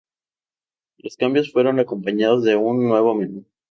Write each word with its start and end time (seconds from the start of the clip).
Los 0.97 1.15
cambios 1.15 1.51
fueron 1.51 1.79
acompañados 1.79 2.43
de 2.43 2.55
un 2.55 2.87
nuevo 2.89 3.13
menú. 3.13 3.45